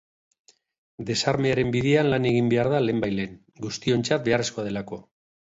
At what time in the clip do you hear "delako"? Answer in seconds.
4.71-5.05